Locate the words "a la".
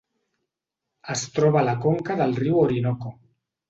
1.63-1.79